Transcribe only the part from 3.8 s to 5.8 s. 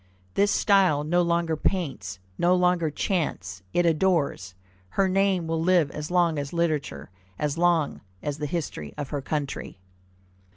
adores.... Her name will